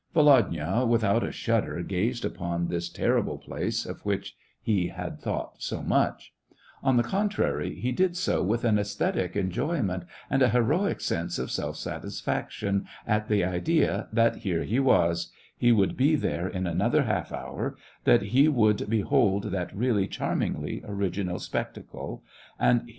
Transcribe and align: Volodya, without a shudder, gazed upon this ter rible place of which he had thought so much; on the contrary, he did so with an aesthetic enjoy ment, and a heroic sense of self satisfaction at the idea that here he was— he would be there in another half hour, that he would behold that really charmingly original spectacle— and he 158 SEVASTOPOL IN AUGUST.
Volodya, 0.15 0.83
without 0.87 1.23
a 1.23 1.31
shudder, 1.31 1.83
gazed 1.83 2.25
upon 2.25 2.69
this 2.69 2.89
ter 2.89 3.21
rible 3.21 3.39
place 3.39 3.85
of 3.85 4.01
which 4.03 4.35
he 4.59 4.87
had 4.87 5.19
thought 5.19 5.61
so 5.61 5.83
much; 5.83 6.33
on 6.81 6.97
the 6.97 7.03
contrary, 7.03 7.75
he 7.79 7.91
did 7.91 8.17
so 8.17 8.41
with 8.41 8.63
an 8.65 8.79
aesthetic 8.79 9.35
enjoy 9.35 9.79
ment, 9.83 10.05
and 10.27 10.41
a 10.41 10.49
heroic 10.49 11.01
sense 11.01 11.37
of 11.37 11.51
self 11.51 11.77
satisfaction 11.77 12.87
at 13.05 13.27
the 13.27 13.43
idea 13.45 14.07
that 14.11 14.37
here 14.37 14.63
he 14.63 14.79
was— 14.79 15.31
he 15.55 15.71
would 15.71 15.95
be 15.95 16.15
there 16.15 16.47
in 16.47 16.65
another 16.65 17.03
half 17.03 17.31
hour, 17.31 17.77
that 18.03 18.23
he 18.33 18.47
would 18.47 18.89
behold 18.89 19.51
that 19.51 19.69
really 19.77 20.07
charmingly 20.07 20.81
original 20.83 21.37
spectacle— 21.37 22.23
and 22.23 22.23
he 22.23 22.23
158 22.23 22.25
SEVASTOPOL 22.69 22.73
IN 22.73 22.77
AUGUST. 22.77 22.89